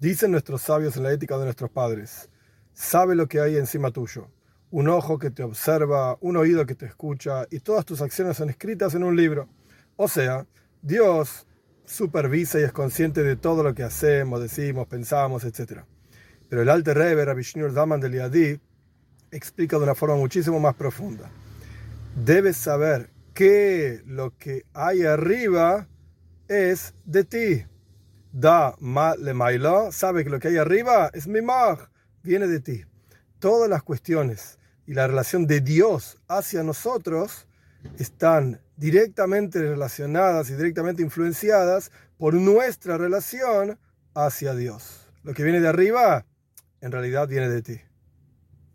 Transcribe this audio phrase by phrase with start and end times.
[0.00, 2.28] Dicen nuestros sabios en la ética de nuestros padres,
[2.72, 4.28] sabe lo que hay encima tuyo,
[4.70, 8.50] un ojo que te observa, un oído que te escucha y todas tus acciones son
[8.50, 9.48] escritas en un libro.
[9.96, 10.46] O sea,
[10.82, 11.46] Dios
[11.84, 15.82] supervisa y es consciente de todo lo que hacemos, decimos, pensamos, etc.
[16.48, 18.60] Pero el Alte Rebbe, Rabbi Daman del Yadí,
[19.30, 21.30] explica de una forma muchísimo más profunda.
[22.16, 25.88] Debes saber que lo que hay arriba
[26.48, 27.64] es de ti.
[28.36, 31.88] Da ma le mailo, sabe que lo que hay arriba es mi mag,
[32.24, 32.84] viene de ti.
[33.38, 37.46] Todas las cuestiones y la relación de Dios hacia nosotros
[37.96, 43.78] están directamente relacionadas y directamente influenciadas por nuestra relación
[44.14, 45.08] hacia Dios.
[45.22, 46.26] Lo que viene de arriba,
[46.80, 47.80] en realidad viene de ti.